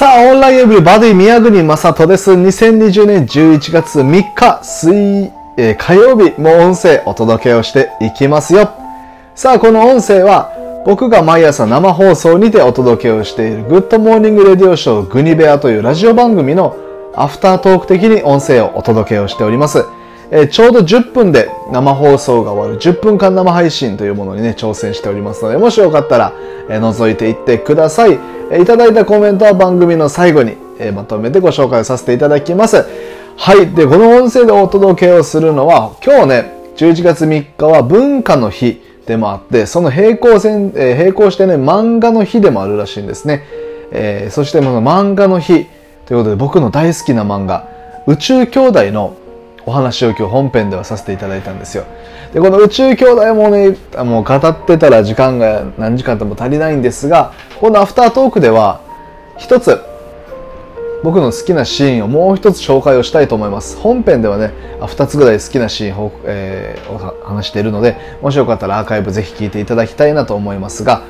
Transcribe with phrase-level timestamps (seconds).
[0.00, 2.30] さあ、 all right everybody 宮国正人です。
[2.30, 8.70] 2020年11月3日水、えー、火曜日も音声お届けをしていきますよ。
[9.34, 10.54] さあ、この音声は
[10.86, 16.74] 僕が毎朝生放送にてお届けをしている Good Morning Radio Show グニベアというラジオ番組の
[17.14, 19.84] アフタートーク的に音声をお届けをしております。
[20.32, 26.32] えー、ちょうど10分で生放送が終わる10分間生配信というものにね、挑戦しておりますので、もしよかったら、
[26.68, 28.12] えー、覗いていってください。
[28.50, 32.86] えー、いただいたコメントは番組の最後に、えまとめてご紹介させていただきます。
[33.36, 33.68] はい。
[33.74, 43.44] で、この音声でお届けをするのは、今日ね、11月3日は文化の日でもあって、その平行線、え並行してね、漫画の日でもあるらしいんですね。
[43.92, 45.66] えそして、この漫画の日
[46.06, 47.66] ということで、僕の大好きな漫画、
[48.06, 49.16] 宇宙兄弟の
[49.70, 51.84] お話を今日本編ではさせていただいたんですよ。
[52.34, 58.80] で、この宇宙兄弟もね、もう語ってたら時間が何時間とも足りないんですが、このアフタートークでは、
[59.38, 59.80] 一つ、
[61.04, 63.76] 僕の好きなシーンをもう一つ紹介をしたいと思います。
[63.78, 64.52] 本編ではね、
[64.86, 71.02] 二つぐらい好きなシーンを、えー、話しているので、もしよかったらアーカイブぜひ聞いていただきたいなと思いますが、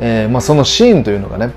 [0.00, 1.52] えー、まあ、そのシーンというのがね、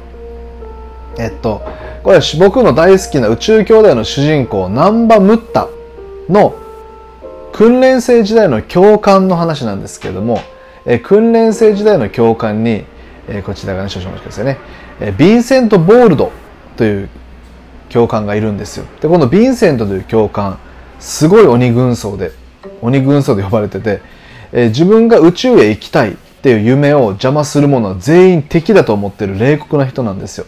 [1.18, 1.62] えっと、
[2.04, 5.68] これは僕の大好きな宇宙兄弟の主人公、ナンバ・ムッタ
[6.30, 6.56] の
[7.54, 10.40] 訓練生時代の教官の話なんですけれども、
[10.86, 12.84] え訓練生時代の教官に、
[13.28, 14.58] えこちらがね、少々お待ちくださいね、
[15.00, 16.32] えヴィンセント・ボールド
[16.78, 17.10] という
[17.90, 18.86] 教官がいるんですよ。
[19.02, 20.60] で、このヴィンセントという教官、
[21.00, 22.32] すごい鬼軍曹で、
[22.82, 24.02] 鬼軍曹で呼ばれてて、
[24.52, 30.46] え自分が宇宙へ行きたいっていう夢を邪魔する者は全員敵だと思ってる冷酷な人なんですよ。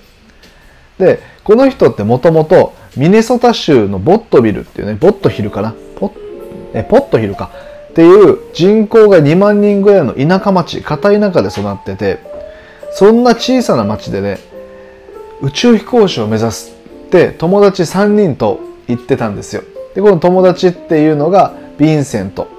[1.00, 5.73] で、この人ってもともとミネソタ州のボットビルっていうね、ボットヒルかな？
[5.95, 7.52] ポッえポットヒルか？
[7.92, 12.20] っていう人口が2万人ぐらいの田舎町、片田舎で育ってて、
[12.92, 14.39] そんな小さな町でね、
[15.42, 19.64] 宇宙飛行士を目指すって友達3人と言ってたんですよ。
[19.95, 22.49] で、この友達っていうのがヴィンセント、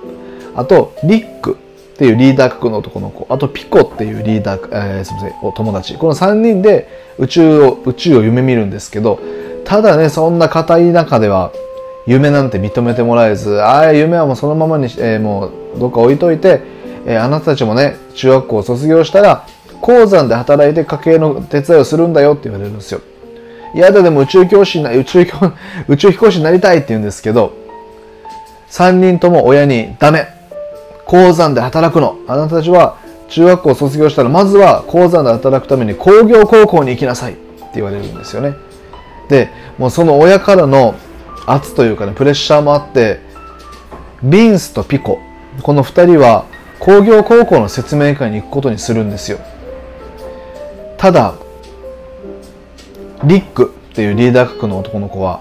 [0.57, 1.59] あとリック
[1.93, 5.95] っていうリーダー格の男の子、あとピコっていうリーダー、えー、すみません、お友達。
[5.99, 9.21] この3人で宇宙を、宇宙を夢見るんですけど、
[9.65, 11.53] ただね、そんな硬い中では、
[12.07, 16.63] 夢なんて認めてもらえず、ああ、夢はもうそのままに、えー、もうどっか置いといて、
[17.07, 19.47] えー、あなたたちもね、中学校を卒業したら、
[19.81, 23.01] 鉱山で働いて家計の手伝いをするんだよって言われるんですよ。
[23.75, 25.35] いやだでも宇宙教師な、宇宙教、
[25.89, 27.53] 宇宙飛行士になりたいって言うんですけど、
[28.71, 30.29] 3人とも親にダメ。
[31.05, 32.17] 鉱山で働くの。
[32.27, 32.97] あなたたちは
[33.29, 37.45] 中学校を卒業したら、まずは鉱山で働くために工業高校に行きなさいって
[37.75, 38.55] 言われるんですよね。
[39.29, 40.95] でもうその親からの
[41.47, 43.21] 圧というかねプレッシャーもあって
[44.23, 45.19] ビンスとピコ。
[45.63, 46.47] この2人は
[46.79, 49.39] 工業高校の説明会に行くことにするんですよ。
[50.97, 51.35] ただ
[53.25, 55.41] リックっていうリーダー格の男の子は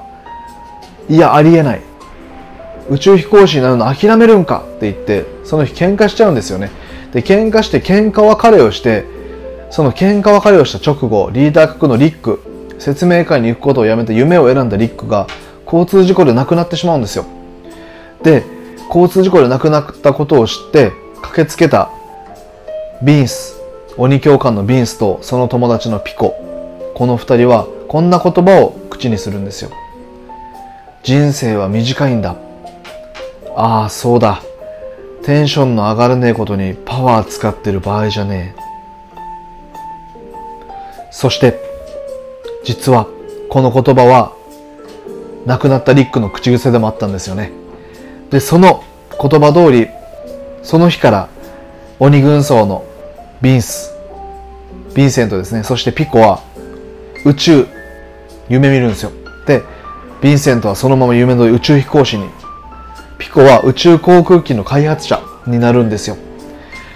[1.07, 1.81] いやありえない。
[2.89, 6.71] 宇宙飛行士になるの諦めるんかって言ってその日喧嘩しちゃうんですよね。
[7.17, 9.03] で喧嘩して喧嘩別れをして
[9.71, 15.25] その喧嘩別れをした直後リーダー格のリック説明会に行くことをやめて夢を選んだリックが
[15.65, 17.25] 交通事故で亡くなってしまうんですよ。
[18.21, 18.43] で、
[18.87, 20.91] 交通事故で亡くなったことを知って
[21.23, 21.89] 駆けつけた
[23.01, 23.59] ビンス、
[23.97, 26.35] 鬼教官のビンスとその友達のピコ、
[26.93, 29.71] この二人はこんな言葉を口にするんですよ。
[31.03, 32.35] 人生は短いんだ。
[33.55, 34.41] ああ、そうだ。
[35.27, 39.51] テンションの上がらねえことにパワー使ってる場合じゃねえ。
[41.11, 41.59] そして、
[42.63, 43.07] 実は
[43.49, 44.31] この言葉は
[45.45, 47.51] 亡くなったリックの口癖でもあったんですよね。
[48.29, 48.85] で、その
[49.21, 49.89] 言葉通り、
[50.63, 51.27] その日から
[51.99, 52.85] 鬼軍曹の
[53.41, 53.93] ビンス、
[54.93, 56.39] ヴィンセントですね、そしてピコは
[57.25, 57.67] 宇宙、
[58.47, 59.11] 夢見るんですよ。
[59.45, 59.61] で、
[60.21, 62.29] ヴィンセントはそのまま夢の宇宙飛行士に、
[63.17, 66.17] ピコは宇宙航空機の開発者になるんですよ。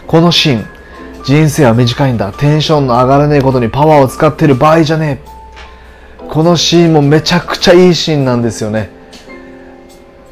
[0.08, 0.66] このシーン、
[1.23, 2.32] 人生は短いんだ。
[2.34, 5.32] テンションの上がらねえことにパワーを使ってる場合じゃねえ。
[6.32, 8.90] このシーンもめちゃくちゃいいシーンなんですよね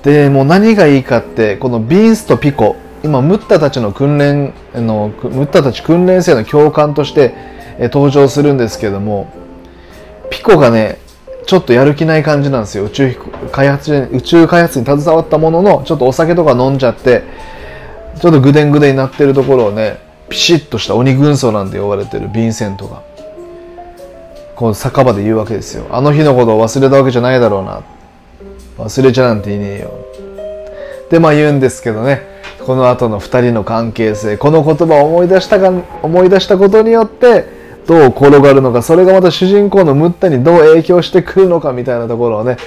[0.01, 7.33] でもう何がいいかってこのビーンスとピコ今ムッタたちの訓練のムッタたち訓練生の教官として
[7.79, 9.29] 登場するんですけども
[10.29, 10.99] ピコがね
[11.49, 12.83] ちょっとやる気ない感じなんですよ。
[12.83, 13.15] 宇宙
[13.51, 17.23] 開発宇宙開発に携わったもののちょっとお酒とか飲んじゃって
[18.21, 19.97] ちょっとぐでんぐでになってるところをね
[20.29, 23.01] ピシッとした鬼軍曹なんて呼ばれてるヴィンセントが。
[24.55, 25.87] こう酒場で言うわけですよ。
[25.89, 27.81] あの日のことを忘れたわけじゃないだろうな。
[28.77, 30.05] 忘れちゃなんていねえよ。
[31.09, 32.21] でまあ言うんですけどね。
[32.63, 35.71] この後の2人の関係性この言葉を思い出したか
[36.03, 37.58] 思い出したことによって
[37.89, 42.57] どう転がるのかそれがまた主人公のムッタにどう影響してくるのかみたいなところをね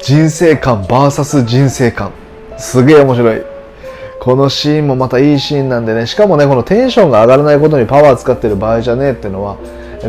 [0.00, 2.12] 人生観 VS 人生観。
[2.58, 3.42] すげえ面白い。
[4.20, 9.58] このシーンもまたいいシーンなんでねしかもねこのテンションが上がらないことにパワー使ってる場合じゃねえっていうのは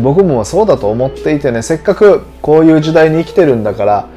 [0.03, 4.07] 僕もそうだと思っていてねせっかくこういう時代に生きてるんだから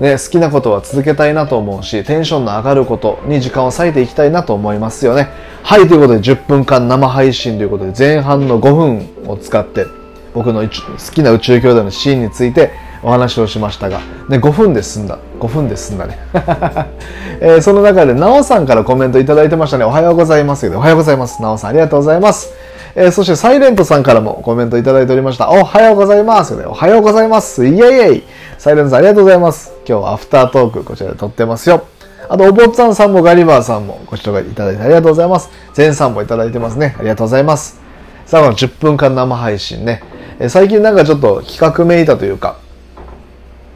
[0.00, 5.28] ね、好きなことは続けたいなと思うし、テンションの上がることに時間を割いていきたいなと思いますよね。
[5.62, 9.86] はい、ということで10分間生配信ということで前半の5分を使って
[10.34, 10.68] 僕の好
[11.12, 12.70] きな宇宙兄弟のシーンについて
[13.02, 15.18] お話をしましたが、ね、5分で済んだ。
[15.38, 16.18] 5分で済んだね。
[17.40, 19.84] えー、その中で、なおさんからコメントいただいてましたね。
[19.84, 20.68] おはようございます。
[20.68, 21.40] おはようございます。
[21.40, 22.50] なおさん、ありがとうございます。
[22.94, 25.48] えー、そして、サイレントさんからもコメントいただいておりました。
[25.48, 26.54] おはようございます。
[26.54, 27.64] おはようございます。
[27.66, 28.24] イェイイェイ。
[28.58, 29.79] サイレントさん、ありがとうございます。
[29.90, 31.84] 今日はアフタートーク、こちらで撮ってますよ。
[32.28, 35.50] あと、お坊さんさんもガリバーさんもご視聴いただいてありがとうございます。
[35.74, 36.94] 全さんもいただいてますね。
[36.96, 37.80] ありがとうございます。
[38.24, 40.00] さあ、この10分間生配信ね。
[40.38, 42.58] え最近なんかちょっと企画めいたというか、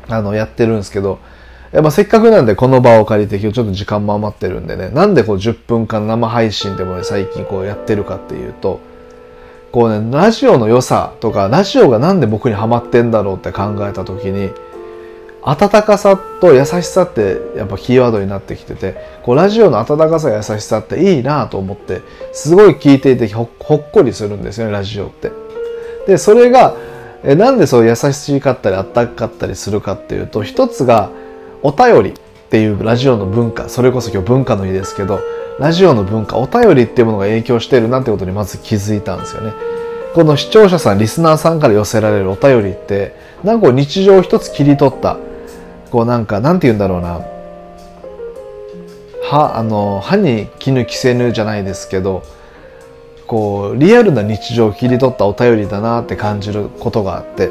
[0.08, 1.18] あの、やってるんですけど、
[1.72, 8.78] やっぱせっかくなんでこの場を借りて今日ちょっと時間も余ってるんでね、なんでこう10分間生配信でもね、最近こうやってるかっていうと、
[9.72, 14.52] こうね、ラジオの良さとか、ラジオがなんで僕にハマってんだろうって考えた時に、
[15.46, 22.00] 温かさと優しさってやっぱキーワードになってきてて、こうラジオの温かさ優しさっていいなと思って、
[22.32, 25.30] すごい聞いていてほっこりするんですよね、ラジオって。
[26.06, 26.74] で、それが、
[27.24, 31.10] えなんでそう優しかったりあったかかったりするかっていうと一つが
[31.62, 32.12] お便りっ
[32.50, 35.20] ていうラジオの文化それこそ今日文化の日ですけど
[35.58, 39.52] ラジオの文化お便りっていうものが影響してるなんてことにまず気づいたんですよね
[40.14, 45.16] この視聴者さんリスナーさんから寄せられるお便りってなんか日常を一つ切り取った
[45.94, 47.24] こうなんかなんて言うんだろうな。
[49.22, 52.24] 歯あの歯に絹着せぬじゃないですけど
[53.28, 57.50] こうリアルな日常を切り取ったお便りだなって感じることがあって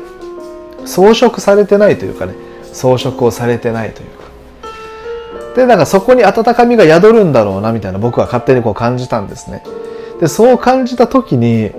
[0.86, 2.36] 装飾されてないというかね
[2.74, 4.24] 装飾をされてないというか。
[5.56, 9.64] でなんかそこに温かみが宿るんだろうなみたいな僕は勝手にこう感じたんですね。
[10.20, 11.72] でそう感じた時に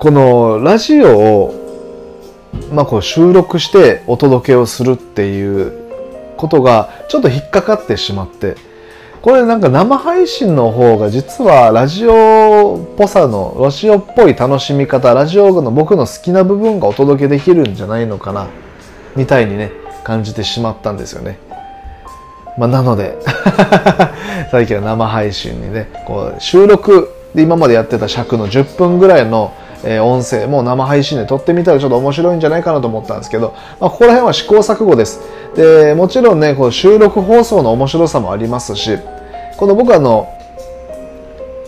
[0.00, 1.67] このラジオを
[2.72, 5.88] まあ、こう収録してお届けをするっていう
[6.36, 8.56] ことがちょっと引っかかってしまって
[9.22, 18.48] これなんか生配信の方が実はラジオっぽさのラジオっぽい楽しみ方ラジオの僕の好きな部分がお届けできるんじゃないのかな
[19.16, 19.72] みたいにね
[20.04, 21.38] 感じてしまったんですよね。
[22.56, 23.18] まあ、なので
[24.50, 29.52] 最近は生配信にねこう収録で今までやってた尺の10分ぐらいの
[29.84, 35.20] えー、音声も生配信で撮ってみたらちょっと面白いんじゃないかなと思ったんですけど、まあ、ここら辺は試行錯誤です。
[35.54, 38.98] で、もちろんね、この収録放送の面白さもありますし、
[39.56, 40.28] この僕あの、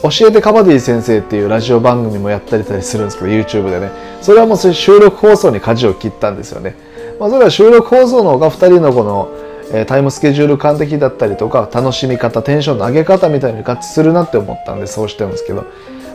[0.03, 3.91] 教えてカバディ先生っていうラジオ番組もやったりたりするんですけど、YouTube でね。
[4.23, 6.75] それはもう収録放送に舵を切ったんですよね。
[7.19, 9.29] まあ、それは収録放送の方が2人のこの、
[9.73, 15.67] えー、タイムスケジュール完璧だったりとか、楽しみ方、テンションの上げ方みたいに合致するなって思ったんで、そうしてるんですけど、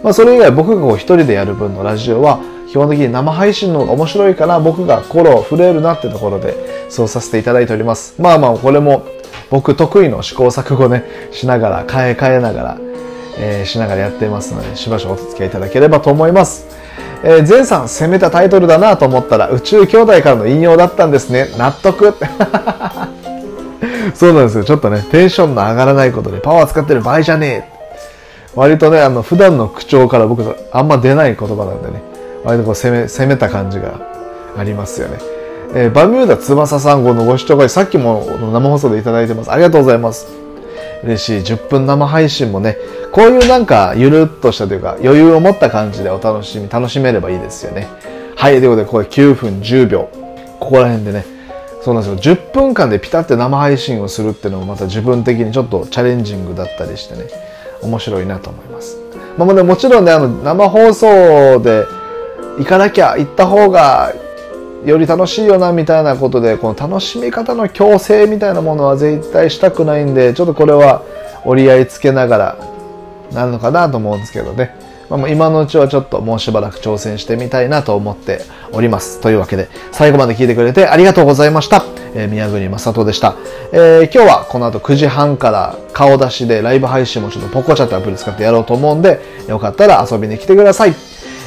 [0.06, 8.22] まあ、それ以外僕が一人でやる分のラジオは基本的に生配信の方が面白いから僕が心を震えるなってところでそうさせていただいております。
[8.22, 9.04] まあまあこれも
[9.50, 12.78] 僕得意の試行錯誤ねしながら変え変えながら、
[13.40, 16.68] えー、しながらやってますのでしばしばお付き合いいただければと思います。
[17.24, 21.48] えー、前さん攻めたタイトルだなと思ったら宇宙兄弟からの引用だったんですね。
[21.58, 22.14] 納得。
[24.14, 24.64] そうなんですよ。
[24.64, 27.75] ちょっとねテンションの上がらないことでパワー使ってる場合じゃねえ。
[28.56, 32.02] 割とね、あの、普段の口調から僕あんま出ない言葉なんでね、
[32.44, 34.00] 割とこう攻め、攻めた感じが
[34.58, 35.20] ありますよね。
[35.74, 39.52] えー、バミューダ翼さん号のご視聴会、さっきも生放送でいただいてます。
[39.52, 40.28] ありがとうございます。
[41.04, 41.54] 嬉しい。
[41.54, 42.78] 10分生配信もね、
[43.12, 47.90] こういうなんか、ゆるっとしたというか、余裕を持った感じでお楽しみ、楽しめればいいですよね。
[48.36, 50.10] はい、ということで、これ9分10秒。
[50.60, 51.26] ここら辺でね、
[51.82, 52.36] そうなんですよ。
[52.36, 57.26] 10分間でピタって生配信をするっていうのもまた自分的にちょっとチャレンジングだったりしてね。
[57.82, 58.98] 面白いなと思います。
[59.38, 61.86] まあ、もちろんね、あの、生放送で
[62.58, 64.14] 行かなきゃ、行った方が
[64.86, 71.02] より楽しいよな、みたいなことで、この楽しみ方の強制みたいなものは絶対したくないんで、ちょっとこれは
[71.44, 72.58] 折り合いつけながら
[73.34, 74.76] なるのかなと思うんですけどね。
[75.10, 78.42] まあ、今のうちはちょっともうしばらく挑戦してみたいなと思って
[78.72, 79.20] おります。
[79.22, 82.05] というわけで、最後まで聞いてくれてありがとうございました。
[82.16, 83.36] え、宮国正人でした。
[83.74, 90.96] えー、今日はこの後9時半から顔出しでライブ配信もちょっとポコチャってアプリ使ってやろうと思うんで、よかったら遊びに来てください。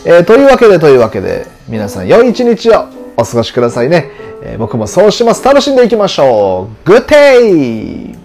[0.04, 4.10] えー、というわけで、というわけで、皆さん良い一日をお過ごしくださいね。
[4.42, 5.42] え、僕もそうします。
[5.42, 6.88] 楽しんでいきましょう。
[6.88, 8.17] グッデイ